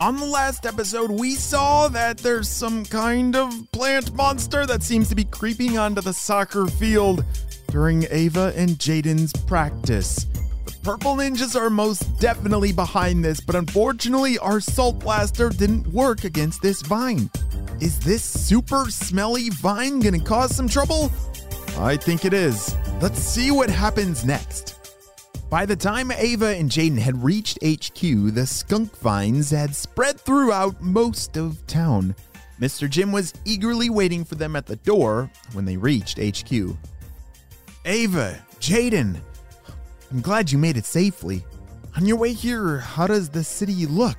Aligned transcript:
On 0.00 0.16
the 0.16 0.26
last 0.26 0.64
episode, 0.64 1.10
we 1.10 1.34
saw 1.34 1.88
that 1.88 2.18
there's 2.18 2.48
some 2.48 2.84
kind 2.84 3.34
of 3.34 3.52
plant 3.72 4.14
monster 4.14 4.64
that 4.64 4.84
seems 4.84 5.08
to 5.08 5.16
be 5.16 5.24
creeping 5.24 5.76
onto 5.76 6.00
the 6.00 6.12
soccer 6.12 6.68
field 6.68 7.24
during 7.72 8.06
Ava 8.12 8.52
and 8.54 8.78
Jaden's 8.78 9.32
practice. 9.32 10.26
The 10.66 10.74
Purple 10.84 11.16
Ninjas 11.16 11.60
are 11.60 11.68
most 11.68 12.20
definitely 12.20 12.70
behind 12.72 13.24
this, 13.24 13.40
but 13.40 13.56
unfortunately, 13.56 14.38
our 14.38 14.60
Salt 14.60 15.00
Blaster 15.00 15.48
didn't 15.48 15.88
work 15.88 16.22
against 16.22 16.62
this 16.62 16.80
vine. 16.82 17.28
Is 17.80 17.98
this 17.98 18.22
super 18.22 18.92
smelly 18.92 19.50
vine 19.50 19.98
gonna 19.98 20.20
cause 20.20 20.54
some 20.54 20.68
trouble? 20.68 21.10
I 21.76 21.96
think 21.96 22.24
it 22.24 22.32
is. 22.32 22.76
Let's 23.00 23.18
see 23.18 23.50
what 23.50 23.68
happens 23.68 24.24
next. 24.24 24.77
By 25.50 25.64
the 25.64 25.76
time 25.76 26.12
Ava 26.12 26.54
and 26.56 26.70
Jaden 26.70 26.98
had 26.98 27.24
reached 27.24 27.58
HQ, 27.64 28.00
the 28.34 28.44
skunk 28.46 28.94
vines 28.98 29.50
had 29.50 29.74
spread 29.74 30.20
throughout 30.20 30.82
most 30.82 31.38
of 31.38 31.66
town. 31.66 32.14
Mr. 32.60 32.88
Jim 32.88 33.12
was 33.12 33.32
eagerly 33.46 33.88
waiting 33.88 34.26
for 34.26 34.34
them 34.34 34.56
at 34.56 34.66
the 34.66 34.76
door 34.76 35.30
when 35.54 35.64
they 35.64 35.78
reached 35.78 36.18
HQ. 36.18 36.52
Ava, 37.86 38.38
Jaden, 38.60 39.18
I'm 40.10 40.20
glad 40.20 40.52
you 40.52 40.58
made 40.58 40.76
it 40.76 40.84
safely. 40.84 41.42
On 41.96 42.04
your 42.04 42.18
way 42.18 42.34
here, 42.34 42.76
how 42.76 43.06
does 43.06 43.30
the 43.30 43.42
city 43.42 43.86
look? 43.86 44.18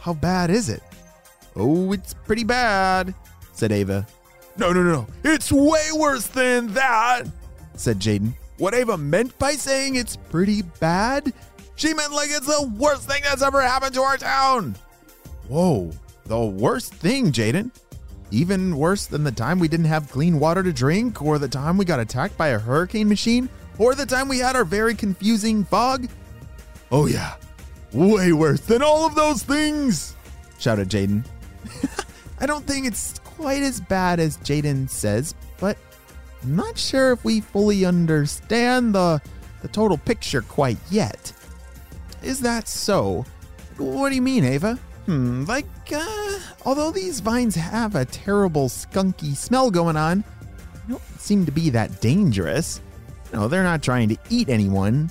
How 0.00 0.14
bad 0.14 0.48
is 0.48 0.70
it? 0.70 0.82
Oh, 1.54 1.92
it's 1.92 2.14
pretty 2.14 2.44
bad, 2.44 3.14
said 3.52 3.72
Ava. 3.72 4.06
No, 4.56 4.72
no, 4.72 4.82
no, 4.82 5.06
it's 5.22 5.52
way 5.52 5.88
worse 5.94 6.28
than 6.28 6.68
that, 6.68 7.24
said 7.74 8.00
Jaden. 8.00 8.32
What 8.62 8.74
Ava 8.74 8.96
meant 8.96 9.36
by 9.40 9.54
saying 9.54 9.96
it's 9.96 10.14
pretty 10.14 10.62
bad, 10.62 11.32
she 11.74 11.92
meant 11.94 12.12
like 12.12 12.30
it's 12.30 12.46
the 12.46 12.70
worst 12.78 13.10
thing 13.10 13.20
that's 13.24 13.42
ever 13.42 13.60
happened 13.60 13.92
to 13.94 14.02
our 14.02 14.16
town. 14.16 14.76
Whoa, 15.48 15.90
the 16.26 16.38
worst 16.38 16.94
thing, 16.94 17.32
Jaden? 17.32 17.72
Even 18.30 18.76
worse 18.76 19.06
than 19.06 19.24
the 19.24 19.32
time 19.32 19.58
we 19.58 19.66
didn't 19.66 19.86
have 19.86 20.12
clean 20.12 20.38
water 20.38 20.62
to 20.62 20.72
drink, 20.72 21.22
or 21.22 21.40
the 21.40 21.48
time 21.48 21.76
we 21.76 21.84
got 21.84 21.98
attacked 21.98 22.38
by 22.38 22.50
a 22.50 22.58
hurricane 22.60 23.08
machine, 23.08 23.48
or 23.78 23.96
the 23.96 24.06
time 24.06 24.28
we 24.28 24.38
had 24.38 24.54
our 24.54 24.64
very 24.64 24.94
confusing 24.94 25.64
fog? 25.64 26.08
Oh, 26.92 27.06
yeah, 27.06 27.34
way 27.92 28.32
worse 28.32 28.60
than 28.60 28.80
all 28.80 29.04
of 29.04 29.16
those 29.16 29.42
things, 29.42 30.14
shouted 30.60 30.88
Jaden. 30.88 31.24
I 32.38 32.46
don't 32.46 32.64
think 32.64 32.86
it's 32.86 33.18
quite 33.24 33.64
as 33.64 33.80
bad 33.80 34.20
as 34.20 34.36
Jaden 34.36 34.88
says, 34.88 35.34
but 35.58 35.76
I'm 36.42 36.56
not 36.56 36.76
sure 36.76 37.12
if 37.12 37.24
we 37.24 37.40
fully 37.40 37.84
understand 37.84 38.94
the, 38.94 39.20
the 39.60 39.68
total 39.68 39.96
picture 39.96 40.42
quite 40.42 40.78
yet. 40.90 41.32
Is 42.22 42.40
that 42.40 42.68
so? 42.68 43.24
What 43.78 44.10
do 44.10 44.14
you 44.14 44.22
mean, 44.22 44.44
Ava? 44.44 44.78
Hmm, 45.06 45.44
like, 45.44 45.66
uh, 45.94 46.38
although 46.64 46.90
these 46.90 47.20
vines 47.20 47.54
have 47.54 47.94
a 47.96 48.04
terrible 48.04 48.68
skunky 48.68 49.36
smell 49.36 49.70
going 49.70 49.96
on, 49.96 50.22
they 50.86 50.92
don't 50.92 51.20
seem 51.20 51.44
to 51.46 51.52
be 51.52 51.70
that 51.70 52.00
dangerous. 52.00 52.80
No, 53.32 53.48
they're 53.48 53.62
not 53.62 53.82
trying 53.82 54.08
to 54.10 54.16
eat 54.30 54.48
anyone, 54.48 55.10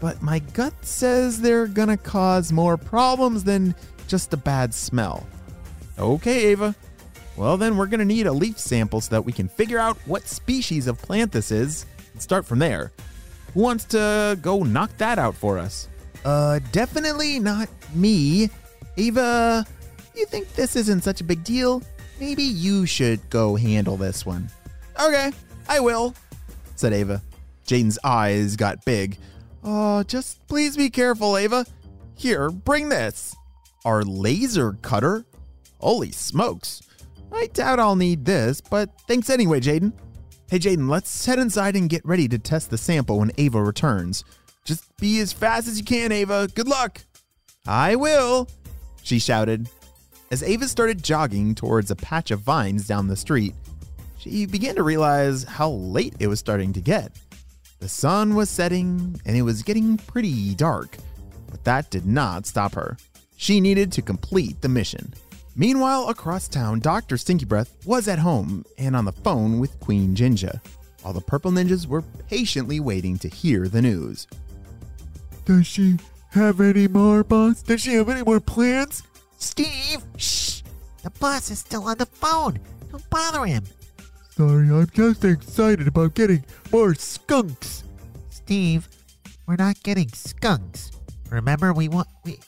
but 0.00 0.20
my 0.22 0.40
gut 0.40 0.74
says 0.82 1.40
they're 1.40 1.66
gonna 1.66 1.96
cause 1.96 2.52
more 2.52 2.76
problems 2.76 3.44
than 3.44 3.74
just 4.08 4.32
a 4.32 4.36
bad 4.36 4.74
smell. 4.74 5.26
Okay, 5.98 6.46
Ava. 6.46 6.74
Well, 7.36 7.56
then 7.56 7.76
we're 7.76 7.86
gonna 7.86 8.04
need 8.04 8.26
a 8.26 8.32
leaf 8.32 8.58
sample 8.58 9.00
so 9.00 9.10
that 9.10 9.24
we 9.24 9.32
can 9.32 9.48
figure 9.48 9.78
out 9.78 9.96
what 10.06 10.26
species 10.26 10.86
of 10.86 10.98
plant 11.00 11.32
this 11.32 11.50
is 11.50 11.86
and 12.12 12.20
start 12.22 12.44
from 12.44 12.58
there. 12.58 12.92
Who 13.54 13.60
wants 13.60 13.84
to 13.86 14.38
go 14.40 14.62
knock 14.62 14.96
that 14.98 15.18
out 15.18 15.34
for 15.34 15.58
us? 15.58 15.88
Uh, 16.24 16.60
definitely 16.70 17.38
not 17.38 17.68
me. 17.94 18.50
Ava, 18.96 19.66
you 20.14 20.26
think 20.26 20.52
this 20.54 20.76
isn't 20.76 21.02
such 21.02 21.20
a 21.20 21.24
big 21.24 21.42
deal? 21.42 21.82
Maybe 22.20 22.42
you 22.42 22.86
should 22.86 23.28
go 23.30 23.56
handle 23.56 23.96
this 23.96 24.24
one. 24.24 24.50
Okay, 25.02 25.32
I 25.68 25.80
will, 25.80 26.14
said 26.76 26.92
Ava. 26.92 27.22
Jaden's 27.66 27.98
eyes 28.04 28.56
got 28.56 28.84
big. 28.84 29.16
Oh, 29.64 30.02
just 30.02 30.46
please 30.48 30.76
be 30.76 30.90
careful, 30.90 31.36
Ava. 31.36 31.64
Here, 32.14 32.50
bring 32.50 32.88
this. 32.88 33.34
Our 33.84 34.02
laser 34.02 34.74
cutter? 34.82 35.24
Holy 35.78 36.12
smokes. 36.12 36.82
I 37.32 37.46
doubt 37.52 37.80
I'll 37.80 37.96
need 37.96 38.24
this, 38.24 38.60
but 38.60 38.90
thanks 39.08 39.30
anyway, 39.30 39.60
Jaden. 39.60 39.92
Hey, 40.50 40.58
Jaden, 40.58 40.88
let's 40.88 41.24
head 41.24 41.38
inside 41.38 41.76
and 41.76 41.88
get 41.88 42.04
ready 42.04 42.28
to 42.28 42.38
test 42.38 42.70
the 42.70 42.78
sample 42.78 43.18
when 43.18 43.32
Ava 43.38 43.62
returns. 43.62 44.24
Just 44.64 44.94
be 44.98 45.18
as 45.20 45.32
fast 45.32 45.66
as 45.66 45.78
you 45.78 45.84
can, 45.84 46.12
Ava. 46.12 46.48
Good 46.54 46.68
luck. 46.68 47.04
I 47.66 47.96
will, 47.96 48.48
she 49.02 49.18
shouted. 49.18 49.68
As 50.30 50.42
Ava 50.42 50.68
started 50.68 51.02
jogging 51.02 51.54
towards 51.54 51.90
a 51.90 51.96
patch 51.96 52.30
of 52.30 52.40
vines 52.40 52.86
down 52.86 53.06
the 53.06 53.16
street, 53.16 53.54
she 54.18 54.46
began 54.46 54.74
to 54.76 54.82
realize 54.82 55.44
how 55.44 55.70
late 55.70 56.14
it 56.20 56.26
was 56.26 56.38
starting 56.38 56.72
to 56.74 56.80
get. 56.80 57.12
The 57.80 57.88
sun 57.88 58.34
was 58.34 58.48
setting 58.48 59.20
and 59.24 59.36
it 59.36 59.42
was 59.42 59.62
getting 59.62 59.96
pretty 59.96 60.54
dark, 60.54 60.96
but 61.50 61.64
that 61.64 61.90
did 61.90 62.06
not 62.06 62.46
stop 62.46 62.74
her. 62.74 62.96
She 63.36 63.60
needed 63.60 63.90
to 63.92 64.02
complete 64.02 64.60
the 64.60 64.68
mission. 64.68 65.12
Meanwhile, 65.54 66.08
across 66.08 66.48
town, 66.48 66.80
Dr. 66.80 67.18
Stinky 67.18 67.44
Breath 67.44 67.74
was 67.84 68.08
at 68.08 68.18
home 68.18 68.64
and 68.78 68.96
on 68.96 69.04
the 69.04 69.12
phone 69.12 69.58
with 69.58 69.78
Queen 69.80 70.14
Jinja, 70.14 70.62
while 71.02 71.12
the 71.12 71.20
Purple 71.20 71.50
Ninjas 71.50 71.86
were 71.86 72.02
patiently 72.28 72.80
waiting 72.80 73.18
to 73.18 73.28
hear 73.28 73.68
the 73.68 73.82
news. 73.82 74.26
Does 75.44 75.66
she 75.66 75.98
have 76.30 76.60
any 76.60 76.88
more, 76.88 77.22
boss? 77.22 77.62
Does 77.62 77.82
she 77.82 77.94
have 77.94 78.08
any 78.08 78.22
more 78.22 78.40
plans? 78.40 79.02
Steve, 79.36 80.02
shh! 80.16 80.62
The 81.02 81.10
boss 81.10 81.50
is 81.50 81.58
still 81.58 81.84
on 81.84 81.98
the 81.98 82.06
phone. 82.06 82.58
Don't 82.90 83.10
bother 83.10 83.44
him. 83.44 83.64
Sorry, 84.30 84.70
I'm 84.70 84.88
just 84.94 85.24
excited 85.24 85.86
about 85.86 86.14
getting 86.14 86.44
more 86.72 86.94
skunks. 86.94 87.84
Steve, 88.30 88.88
we're 89.46 89.56
not 89.56 89.82
getting 89.82 90.08
skunks. 90.08 90.92
Remember, 91.28 91.72
we 91.72 91.88
want 91.88 92.08
we 92.24 92.38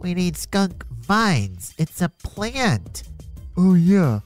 we 0.00 0.14
need 0.14 0.36
skunk 0.36 0.84
vines. 1.02 1.74
It's 1.78 2.02
a 2.02 2.08
plant. 2.08 3.04
Oh, 3.56 3.74
yeah. 3.74 4.20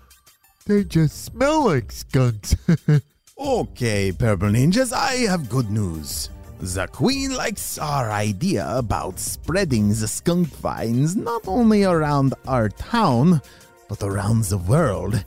They 0.67 0.85
just 0.85 1.25
smell 1.25 1.67
like 1.67 1.93
skunks. 1.93 2.57
Okay, 3.37 4.13
Purple 4.13 4.51
Ninjas, 4.51 4.93
I 4.93 5.27
have 5.29 5.49
good 5.49 5.69
news. 5.69 6.31
The 6.61 6.87
Queen 6.87 7.35
likes 7.35 7.79
our 7.79 8.09
idea 8.13 8.65
about 8.77 9.19
spreading 9.19 9.89
the 9.89 10.07
skunk 10.07 10.47
vines 10.63 11.17
not 11.17 11.43
only 11.49 11.83
around 11.83 12.35
our 12.47 12.69
town, 12.69 13.43
but 13.89 14.05
around 14.05 14.45
the 14.45 14.59
world. 14.59 15.25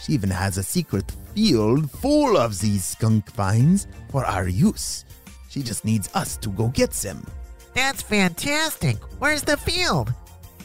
She 0.00 0.12
even 0.12 0.30
has 0.30 0.58
a 0.58 0.62
secret 0.62 1.10
field 1.34 1.90
full 1.90 2.36
of 2.36 2.60
these 2.60 2.84
skunk 2.84 3.32
vines 3.32 3.88
for 4.10 4.24
our 4.24 4.46
use. 4.46 5.04
She 5.48 5.60
just 5.64 5.84
needs 5.84 6.08
us 6.14 6.36
to 6.36 6.50
go 6.50 6.68
get 6.68 6.92
them. 6.92 7.26
That's 7.74 8.02
fantastic. 8.02 8.96
Where's 9.18 9.42
the 9.42 9.56
field? 9.56 10.12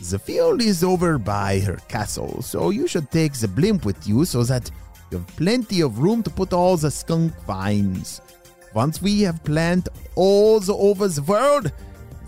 The 0.10 0.20
field 0.20 0.62
is 0.62 0.84
over 0.84 1.18
by 1.18 1.60
her 1.60 1.78
castle, 1.88 2.42
so 2.42 2.70
you 2.70 2.88
should 2.88 3.10
take 3.12 3.34
the 3.34 3.48
blimp 3.48 3.86
with 3.86 4.08
you 4.08 4.26
so 4.26 4.44
that 4.44 4.70
you 5.12 5.20
have 5.20 5.28
plenty 5.38 5.82
of 5.82 6.00
room 6.00 6.22
to 6.24 6.30
put 6.30 6.54
all 6.54 6.78
the 6.78 6.92
skunk 6.92 7.34
vines. 7.46 8.22
Once 8.74 9.02
we 9.02 9.22
have 9.22 9.44
planted 9.44 9.90
all 10.16 10.60
the 10.60 10.76
over 10.76 11.08
the 11.08 11.24
world, 11.24 11.72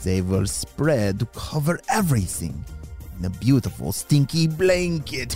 they 0.04 0.22
will 0.22 0.48
spread 0.48 1.20
to 1.20 1.26
cover 1.28 1.80
everything 1.90 2.64
in 3.20 3.26
a 3.26 3.30
beautiful 3.30 3.92
stinky 3.92 4.48
blanket. 4.48 5.36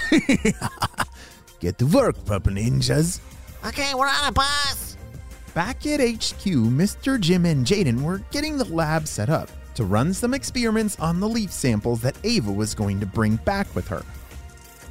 Get 1.59 1.77
to 1.79 1.85
work, 1.85 2.23
purple 2.25 2.53
ninjas. 2.53 3.19
Okay, 3.67 3.93
we're 3.93 4.07
on 4.07 4.29
it, 4.29 4.33
boss. 4.33 4.90
Back 5.53 5.85
at 5.85 5.99
HQ, 5.99 6.45
Mr. 6.45 7.19
Jim 7.19 7.45
and 7.45 7.65
Jaden 7.65 8.01
were 8.01 8.19
getting 8.31 8.57
the 8.57 8.63
lab 8.63 9.05
set 9.05 9.29
up 9.29 9.49
to 9.75 9.83
run 9.83 10.13
some 10.13 10.33
experiments 10.33 10.97
on 10.97 11.19
the 11.19 11.27
leaf 11.27 11.51
samples 11.51 11.99
that 12.01 12.15
Ava 12.23 12.51
was 12.51 12.73
going 12.73 13.01
to 13.01 13.05
bring 13.05 13.35
back 13.35 13.73
with 13.75 13.85
her. 13.89 14.01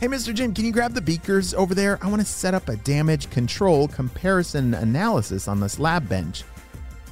Hey, 0.01 0.07
Mr. 0.07 0.35
Jim, 0.35 0.53
can 0.53 0.67
you 0.67 0.73
grab 0.73 0.93
the 0.93 1.01
beakers 1.01 1.55
over 1.55 1.75
there? 1.75 1.99
I 2.03 2.09
want 2.09 2.21
to 2.21 2.27
set 2.27 2.53
up 2.53 2.69
a 2.69 2.77
damage 2.77 3.31
control 3.31 3.89
comparison 3.89 4.75
analysis 4.75 5.49
on 5.49 5.61
this 5.61 5.79
lab 5.79 6.07
bench. 6.11 6.45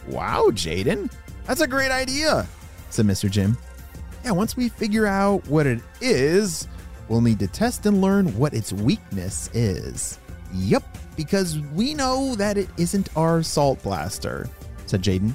Wow, 0.08 0.48
Jaden, 0.50 1.10
that's 1.46 1.62
a 1.62 1.66
great 1.66 1.90
idea, 1.90 2.46
said 2.90 3.06
Mr. 3.06 3.30
Jim. 3.30 3.56
Yeah, 4.24 4.32
once 4.32 4.58
we 4.58 4.68
figure 4.68 5.06
out 5.06 5.46
what 5.46 5.66
it 5.66 5.80
is, 6.02 6.68
we'll 7.08 7.22
need 7.22 7.38
to 7.38 7.46
test 7.46 7.86
and 7.86 8.02
learn 8.02 8.36
what 8.36 8.52
its 8.52 8.74
weakness 8.74 9.48
is. 9.54 10.18
Yep, 10.52 10.84
because 11.18 11.58
we 11.74 11.94
know 11.94 12.36
that 12.36 12.56
it 12.56 12.68
isn't 12.76 13.08
our 13.16 13.42
salt 13.42 13.82
blaster, 13.82 14.48
said 14.86 15.02
Jaden. 15.02 15.34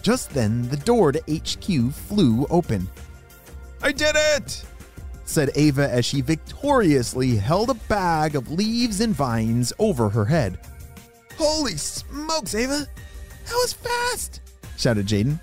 Just 0.00 0.30
then, 0.30 0.66
the 0.70 0.78
door 0.78 1.12
to 1.12 1.20
HQ 1.30 1.92
flew 1.92 2.46
open. 2.48 2.88
I 3.82 3.92
did 3.92 4.16
it! 4.16 4.64
said 5.26 5.50
Ava 5.54 5.88
as 5.90 6.06
she 6.06 6.22
victoriously 6.22 7.36
held 7.36 7.68
a 7.68 7.74
bag 7.74 8.34
of 8.34 8.50
leaves 8.50 9.02
and 9.02 9.14
vines 9.14 9.74
over 9.78 10.08
her 10.08 10.24
head. 10.24 10.58
Holy 11.36 11.76
smokes, 11.76 12.54
Ava! 12.54 12.86
That 13.44 13.54
was 13.54 13.74
fast! 13.74 14.40
shouted 14.78 15.06
Jaden. 15.06 15.38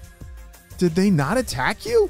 Did 0.79 0.95
they 0.95 1.11
not 1.11 1.37
attack 1.37 1.85
you? 1.85 2.09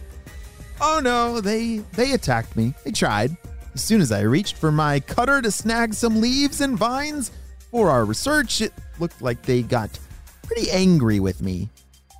Oh 0.79 1.01
no, 1.03 1.41
they 1.41 1.79
they 1.93 2.13
attacked 2.13 2.55
me. 2.55 2.73
They 2.85 2.91
tried. 2.91 3.35
As 3.73 3.83
soon 3.83 3.99
as 3.99 4.13
I 4.13 4.21
reached 4.21 4.55
for 4.55 4.71
my 4.71 5.01
cutter 5.01 5.41
to 5.41 5.51
snag 5.51 5.93
some 5.93 6.21
leaves 6.21 6.61
and 6.61 6.77
vines 6.77 7.31
for 7.71 7.89
our 7.89 8.05
research, 8.05 8.61
it 8.61 8.73
looked 8.99 9.21
like 9.21 9.41
they 9.41 9.61
got 9.61 9.97
pretty 10.43 10.71
angry 10.71 11.19
with 11.19 11.41
me. 11.41 11.69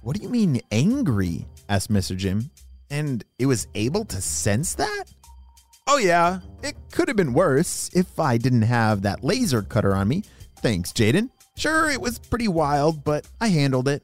What 0.02 0.16
do 0.16 0.24
you 0.24 0.30
mean 0.30 0.62
angry? 0.72 1.46
asked 1.70 1.92
Mr. 1.92 2.16
Jim. 2.16 2.50
And 2.90 3.24
it 3.40 3.46
was 3.46 3.68
able 3.76 4.06
to 4.06 4.22
sense 4.22 4.76
that? 4.76 5.06
Oh, 5.88 5.98
yeah, 5.98 6.40
it 6.64 6.76
could 6.92 7.08
have 7.08 7.18
been 7.18 7.34
worse 7.34 7.90
if 7.94 8.20
I 8.20 8.38
didn't 8.38 8.64
have 8.64 9.02
that 9.02 9.24
laser 9.24 9.62
cutter 9.62 9.96
on 9.96 10.08
me. 10.08 10.24
Thanks, 10.58 10.92
Jaden. 10.92 11.30
Sure, 11.56 11.90
it 11.90 12.02
was 12.02 12.20
pretty 12.20 12.48
wild, 12.48 13.04
but 13.04 13.28
I 13.42 13.48
handled 13.48 13.88
it. 13.88 14.04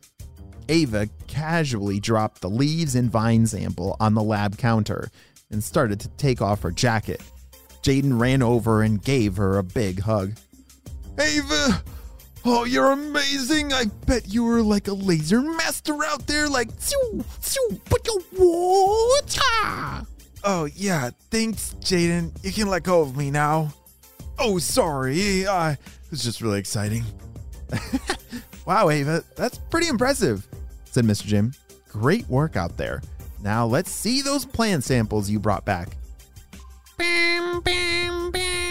Ava 0.70 1.10
casually 1.28 2.00
dropped 2.00 2.42
the 2.42 2.50
leaves 2.50 2.96
and 2.96 3.12
vine 3.12 3.46
sample 3.46 3.98
on 4.00 4.14
the 4.14 4.24
lab 4.24 4.58
counter 4.58 5.12
and 5.52 5.64
started 5.64 6.00
to 6.00 6.10
take 6.10 6.42
off 6.42 6.62
her 6.62 6.72
jacket. 6.72 7.22
Jaden 7.84 8.20
ran 8.20 8.42
over 8.42 8.82
and 8.82 9.04
gave 9.04 9.36
her 9.36 9.58
a 9.58 9.64
big 9.64 10.00
hug. 10.00 10.34
Ava! 11.20 11.84
Oh, 12.46 12.66
you're 12.66 12.92
amazing! 12.92 13.72
I 13.72 13.86
bet 14.06 14.28
you 14.34 14.44
were 14.44 14.62
like 14.62 14.88
a 14.88 14.94
laser 14.94 15.42
master 15.42 16.04
out 16.04 16.28
there, 16.28 16.50
like! 16.50 16.70
Oh, 20.44 20.68
yeah, 20.76 21.12
thanks, 21.32 21.76
Jaden. 21.80 22.32
You 22.44 22.52
can 22.52 22.68
let 22.68 22.84
go 22.84 23.02
of 23.02 23.16
me 23.16 23.32
now. 23.32 23.74
Oh, 24.38 24.58
sorry. 24.60 25.46
Uh, 25.46 25.72
it 25.72 26.12
was 26.12 26.22
just 26.24 26.42
really 26.42 26.60
exciting. 26.60 27.04
wow, 28.66 28.90
Ava, 28.90 29.24
that's 29.36 29.58
pretty 29.58 29.88
impressive, 29.88 30.46
said 30.86 31.06
Mr. 31.06 31.26
Jim. 31.26 31.54
Great 31.88 32.28
work 32.28 32.58
out 32.58 32.76
there. 32.76 33.02
Now 33.42 33.66
let's 33.66 33.92
see 33.92 34.22
those 34.22 34.46
plant 34.46 34.84
samples 34.84 35.30
you 35.30 35.40
brought 35.40 35.66
back. 35.66 35.96
Bam, 36.98 37.62
bam, 37.62 38.32
bam. 38.32 38.63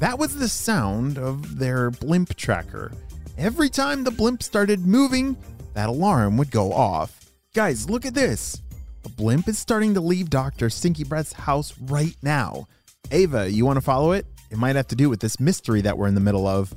That 0.00 0.18
was 0.18 0.34
the 0.34 0.48
sound 0.48 1.18
of 1.18 1.58
their 1.58 1.90
blimp 1.90 2.34
tracker. 2.34 2.90
Every 3.36 3.68
time 3.68 4.02
the 4.02 4.10
blimp 4.10 4.42
started 4.42 4.86
moving, 4.86 5.36
that 5.74 5.90
alarm 5.90 6.38
would 6.38 6.50
go 6.50 6.72
off. 6.72 7.30
Guys, 7.54 7.88
look 7.90 8.06
at 8.06 8.14
this. 8.14 8.62
A 9.04 9.10
blimp 9.10 9.46
is 9.46 9.58
starting 9.58 9.92
to 9.92 10.00
leave 10.00 10.30
Dr. 10.30 10.70
Stinky 10.70 11.04
Breath's 11.04 11.34
house 11.34 11.74
right 11.82 12.16
now. 12.22 12.66
Ava, 13.10 13.50
you 13.50 13.66
want 13.66 13.76
to 13.76 13.82
follow 13.82 14.12
it? 14.12 14.24
It 14.50 14.56
might 14.56 14.74
have 14.74 14.88
to 14.88 14.96
do 14.96 15.10
with 15.10 15.20
this 15.20 15.38
mystery 15.38 15.82
that 15.82 15.98
we're 15.98 16.08
in 16.08 16.14
the 16.14 16.20
middle 16.20 16.46
of. 16.46 16.74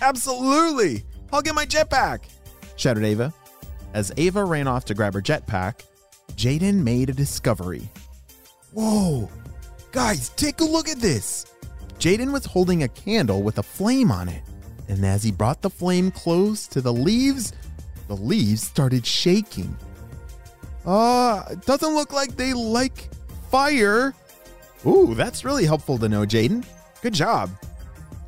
Absolutely! 0.00 1.04
I'll 1.32 1.42
get 1.42 1.54
my 1.54 1.64
jetpack! 1.64 2.24
shouted 2.74 3.04
Ava. 3.04 3.32
As 3.94 4.10
Ava 4.16 4.44
ran 4.44 4.66
off 4.66 4.84
to 4.86 4.94
grab 4.94 5.14
her 5.14 5.22
jetpack, 5.22 5.84
Jaden 6.34 6.82
made 6.82 7.08
a 7.08 7.14
discovery. 7.14 7.88
Whoa! 8.72 9.30
Guys, 9.92 10.30
take 10.30 10.60
a 10.60 10.64
look 10.64 10.88
at 10.88 10.98
this! 10.98 11.46
Jaden 11.98 12.32
was 12.32 12.44
holding 12.44 12.84
a 12.84 12.88
candle 12.88 13.42
with 13.42 13.58
a 13.58 13.62
flame 13.62 14.12
on 14.12 14.28
it, 14.28 14.42
and 14.88 15.04
as 15.04 15.22
he 15.24 15.32
brought 15.32 15.62
the 15.62 15.70
flame 15.70 16.10
close 16.10 16.68
to 16.68 16.80
the 16.80 16.92
leaves, 16.92 17.52
the 18.06 18.16
leaves 18.16 18.62
started 18.62 19.04
shaking. 19.04 19.76
Uh, 20.86 21.44
it 21.50 21.66
doesn't 21.66 21.94
look 21.94 22.12
like 22.12 22.36
they 22.36 22.54
like 22.54 23.08
fire. 23.50 24.14
Ooh, 24.86 25.14
that's 25.14 25.44
really 25.44 25.66
helpful 25.66 25.98
to 25.98 26.08
know, 26.08 26.22
Jaden. 26.22 26.64
Good 27.02 27.14
job. 27.14 27.50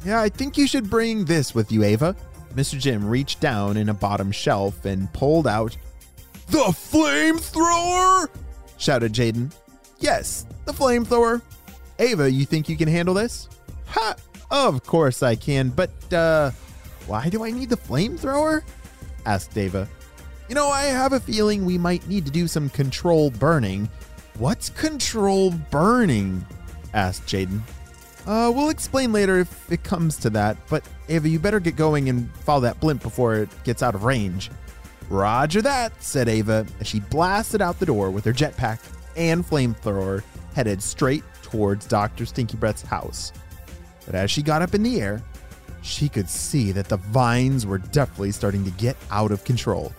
Yeah, 0.04 0.20
I 0.20 0.28
think 0.28 0.58
you 0.58 0.66
should 0.66 0.90
bring 0.90 1.24
this 1.24 1.54
with 1.54 1.70
you, 1.70 1.84
Ava. 1.84 2.16
Mr. 2.54 2.78
Jim 2.78 3.06
reached 3.08 3.40
down 3.40 3.76
in 3.76 3.88
a 3.88 3.94
bottom 3.94 4.32
shelf 4.32 4.84
and 4.84 5.12
pulled 5.12 5.46
out. 5.46 5.76
The 6.48 6.58
flamethrower! 6.58 8.28
shouted 8.78 9.12
Jaden. 9.12 9.54
Yes, 10.00 10.44
the 10.64 10.72
flamethrower. 10.72 11.40
Ava, 12.00 12.30
you 12.30 12.46
think 12.46 12.68
you 12.68 12.76
can 12.76 12.88
handle 12.88 13.14
this? 13.14 13.48
Ha! 13.90 14.14
Of 14.50 14.84
course 14.84 15.22
I 15.22 15.36
can, 15.36 15.70
but, 15.70 16.12
uh, 16.12 16.50
why 17.06 17.28
do 17.28 17.44
I 17.44 17.50
need 17.50 17.70
the 17.70 17.76
flamethrower? 17.76 18.62
asked 19.26 19.56
Ava. 19.56 19.88
You 20.48 20.54
know, 20.54 20.68
I 20.68 20.84
have 20.84 21.12
a 21.12 21.20
feeling 21.20 21.64
we 21.64 21.78
might 21.78 22.06
need 22.08 22.26
to 22.26 22.32
do 22.32 22.48
some 22.48 22.68
control 22.70 23.30
burning. 23.30 23.88
What's 24.38 24.70
control 24.70 25.52
burning? 25.70 26.44
asked 26.94 27.26
Jaden. 27.26 27.60
Uh, 28.26 28.52
we'll 28.54 28.70
explain 28.70 29.12
later 29.12 29.38
if 29.38 29.72
it 29.72 29.82
comes 29.82 30.16
to 30.18 30.30
that, 30.30 30.56
but 30.68 30.84
Ava, 31.08 31.28
you 31.28 31.38
better 31.38 31.60
get 31.60 31.76
going 31.76 32.08
and 32.08 32.32
follow 32.36 32.60
that 32.60 32.80
blimp 32.80 33.02
before 33.02 33.36
it 33.36 33.48
gets 33.64 33.82
out 33.82 33.94
of 33.94 34.04
range. 34.04 34.50
Roger 35.08 35.62
that, 35.62 35.92
said 36.02 36.28
Ava 36.28 36.66
as 36.80 36.86
she 36.86 37.00
blasted 37.00 37.60
out 37.60 37.78
the 37.80 37.86
door 37.86 38.10
with 38.10 38.24
her 38.24 38.32
jetpack 38.32 38.80
and 39.16 39.44
flamethrower 39.44 40.22
headed 40.54 40.82
straight 40.82 41.24
towards 41.42 41.86
Dr. 41.86 42.26
Stinky 42.26 42.56
Breath's 42.56 42.82
house. 42.82 43.32
But 44.06 44.14
as 44.14 44.30
she 44.30 44.42
got 44.42 44.62
up 44.62 44.74
in 44.74 44.82
the 44.82 45.00
air, 45.00 45.22
she 45.82 46.08
could 46.08 46.28
see 46.28 46.72
that 46.72 46.88
the 46.88 46.96
vines 46.96 47.66
were 47.66 47.78
definitely 47.78 48.32
starting 48.32 48.64
to 48.64 48.70
get 48.72 48.96
out 49.10 49.30
of 49.30 49.44
control. 49.44 49.92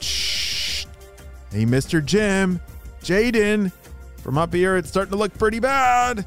Shh. 0.00 0.86
Hey, 1.50 1.64
Mr. 1.64 2.04
Jim, 2.04 2.60
Jaden, 3.02 3.72
from 4.22 4.38
up 4.38 4.54
here, 4.54 4.76
it's 4.76 4.88
starting 4.88 5.10
to 5.12 5.18
look 5.18 5.36
pretty 5.38 5.60
bad. 5.60 6.24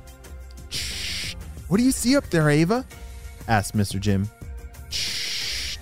Shh. 0.69 1.35
What 1.67 1.77
do 1.77 1.83
you 1.83 1.91
see 1.91 2.15
up 2.15 2.29
there, 2.29 2.49
Ava? 2.49 2.85
asked 3.47 3.75
Mr. 3.75 3.99
Jim. 3.99 4.29
Shh. 4.89 5.77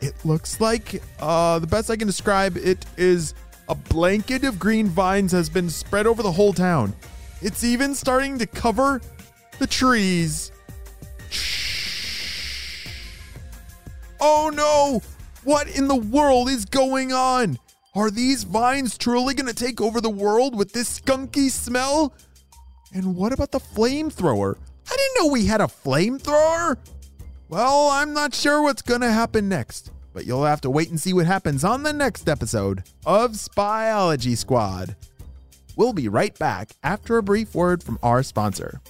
It 0.00 0.14
looks 0.24 0.60
like, 0.60 1.02
uh, 1.18 1.58
the 1.58 1.66
best 1.66 1.90
I 1.90 1.96
can 1.96 2.06
describe 2.06 2.56
it 2.56 2.86
is 2.96 3.34
a 3.68 3.74
blanket 3.74 4.44
of 4.44 4.58
green 4.58 4.86
vines 4.86 5.32
has 5.32 5.48
been 5.48 5.68
spread 5.68 6.06
over 6.06 6.22
the 6.22 6.32
whole 6.32 6.52
town. 6.52 6.94
It's 7.42 7.64
even 7.64 7.94
starting 7.94 8.38
to 8.38 8.46
cover 8.46 9.00
the 9.58 9.66
trees. 9.66 10.52
Oh 14.20 14.50
no! 14.52 15.02
What 15.44 15.68
in 15.68 15.88
the 15.88 15.96
world 15.96 16.48
is 16.48 16.64
going 16.64 17.12
on? 17.12 17.58
Are 17.94 18.10
these 18.10 18.44
vines 18.44 18.98
truly 18.98 19.34
going 19.34 19.46
to 19.46 19.54
take 19.54 19.80
over 19.80 20.00
the 20.00 20.10
world 20.10 20.56
with 20.56 20.72
this 20.72 21.00
skunky 21.00 21.50
smell? 21.50 22.14
And 22.92 23.16
what 23.16 23.32
about 23.32 23.52
the 23.52 23.58
flamethrower? 23.58 24.56
I 24.90 24.96
didn't 24.96 25.16
know 25.26 25.32
we 25.32 25.46
had 25.46 25.60
a 25.60 25.64
flamethrower. 25.64 26.76
Well, 27.48 27.88
I'm 27.88 28.12
not 28.12 28.34
sure 28.34 28.62
what's 28.62 28.82
going 28.82 29.00
to 29.00 29.10
happen 29.10 29.48
next, 29.48 29.90
but 30.12 30.26
you'll 30.26 30.44
have 30.44 30.60
to 30.62 30.70
wait 30.70 30.90
and 30.90 31.00
see 31.00 31.12
what 31.12 31.26
happens 31.26 31.64
on 31.64 31.82
the 31.82 31.92
next 31.92 32.28
episode 32.28 32.84
of 33.06 33.32
Spyology 33.32 34.36
Squad. 34.36 34.96
We'll 35.76 35.92
be 35.92 36.08
right 36.08 36.36
back 36.38 36.70
after 36.82 37.18
a 37.18 37.22
brief 37.22 37.54
word 37.54 37.82
from 37.82 37.98
our 38.02 38.22
sponsor. 38.22 38.80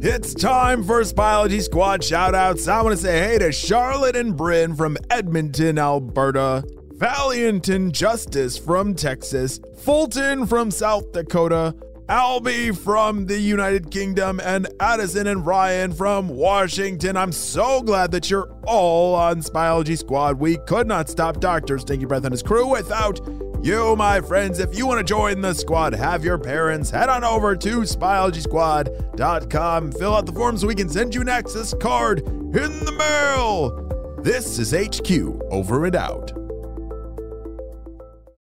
It's 0.00 0.32
time 0.32 0.84
for 0.84 1.00
Spyology 1.00 1.60
Squad 1.60 2.02
shoutouts. 2.02 2.68
I 2.68 2.82
want 2.82 2.96
to 2.96 3.02
say 3.02 3.18
hey 3.18 3.38
to 3.38 3.50
Charlotte 3.50 4.14
and 4.14 4.36
Bryn 4.36 4.76
from 4.76 4.96
Edmonton, 5.10 5.76
Alberta, 5.76 6.62
Valiant 6.92 7.68
and 7.68 7.92
Justice 7.92 8.56
from 8.56 8.94
Texas, 8.94 9.58
Fulton 9.78 10.46
from 10.46 10.70
South 10.70 11.10
Dakota, 11.10 11.74
Albie 12.08 12.78
from 12.78 13.26
the 13.26 13.40
United 13.40 13.90
Kingdom, 13.90 14.38
and 14.44 14.68
Addison 14.78 15.26
and 15.26 15.44
Ryan 15.44 15.92
from 15.92 16.28
Washington. 16.28 17.16
I'm 17.16 17.32
so 17.32 17.82
glad 17.82 18.12
that 18.12 18.30
you're 18.30 18.54
all 18.68 19.16
on 19.16 19.42
Spyology 19.42 19.98
Squad. 19.98 20.38
We 20.38 20.58
could 20.58 20.86
not 20.86 21.08
stop 21.08 21.40
Dr. 21.40 21.76
Stinky 21.76 22.04
Breath 22.06 22.24
and 22.24 22.32
his 22.32 22.44
crew 22.44 22.68
without 22.68 23.18
you, 23.64 23.96
my 23.96 24.20
friends. 24.20 24.58
If 24.58 24.76
you 24.76 24.86
want 24.86 24.98
to 24.98 25.04
join 25.04 25.40
the 25.40 25.54
squad, 25.54 25.94
have 25.94 26.24
your 26.24 26.38
parents 26.38 26.90
head 26.90 27.08
on 27.08 27.24
over 27.24 27.56
to 27.56 27.80
spyologysquad.com, 27.80 29.92
fill 29.92 30.14
out 30.14 30.26
the 30.26 30.32
form 30.32 30.56
so 30.56 30.66
we 30.66 30.74
can 30.74 30.88
send 30.88 31.14
you 31.14 31.20
an 31.20 31.28
access 31.28 31.74
card 31.74 32.20
in 32.20 32.52
the 32.52 32.94
mail. 32.98 33.84
This 34.22 34.58
is 34.58 34.72
HQ, 34.72 35.10
over 35.50 35.86
and 35.86 35.96
out. 35.96 36.37